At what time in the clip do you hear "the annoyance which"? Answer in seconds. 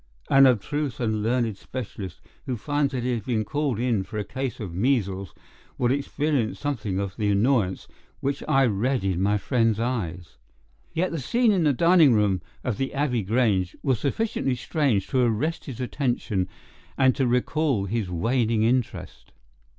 7.17-8.41